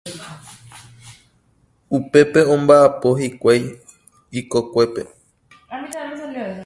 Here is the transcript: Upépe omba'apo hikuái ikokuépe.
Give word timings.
Upépe 1.97 2.39
omba'apo 2.53 3.09
hikuái 3.19 3.63
ikokuépe. 4.39 5.01